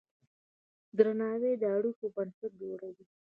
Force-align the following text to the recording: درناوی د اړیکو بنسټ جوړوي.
درناوی 0.97 1.53
د 1.61 1.63
اړیکو 1.77 2.05
بنسټ 2.15 2.51
جوړوي. 2.61 3.05